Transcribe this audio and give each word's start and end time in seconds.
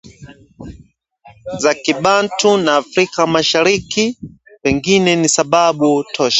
za 1.61 1.71
Kibantu 1.73 2.49
za 2.65 2.75
Afrika 2.75 3.27
Mashariki 3.27 4.17
pengine 4.61 5.15
ni 5.15 5.29
sababu 5.29 6.03
tosha 6.13 6.29